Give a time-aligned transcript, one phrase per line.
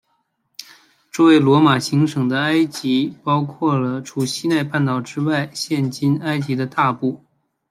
[1.11, 7.23] 作为罗马行省的埃及包括了除西奈半岛之外现今埃及的大部。